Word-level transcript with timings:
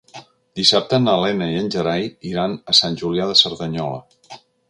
Dissabte 0.59 0.99
na 1.01 1.13
Lena 1.23 1.49
i 1.51 1.59
en 1.65 1.67
Gerai 1.75 2.09
iran 2.31 2.57
a 2.73 2.77
Sant 2.79 2.99
Julià 3.03 3.31
de 3.33 3.39
Cerdanyola. 3.45 4.41